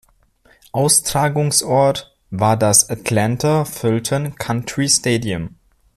[0.71, 5.59] Austragungsort war das Atlanta-Fulton County Stadium.